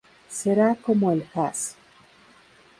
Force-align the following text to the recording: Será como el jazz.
Será 0.27 0.73
como 0.73 1.11
el 1.11 1.29
jazz. 1.31 1.75